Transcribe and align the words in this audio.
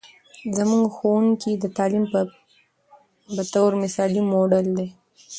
زموږ 0.57 0.85
ښوونکې 0.95 1.51
د 1.63 1.65
تعلیم 1.77 2.05
په 2.13 2.19
بطور 3.35 3.71
مثالي 3.83 4.21
موډل 4.31 4.67
دی. 4.77 4.87